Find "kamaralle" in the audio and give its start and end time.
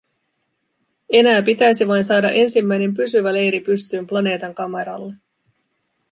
4.55-5.13